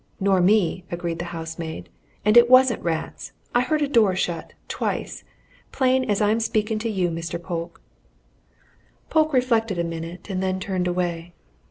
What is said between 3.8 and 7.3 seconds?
a door shut twice. Plain as I'm speaking to you,